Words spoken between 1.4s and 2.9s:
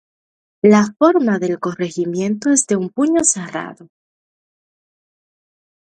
corregimiento es de un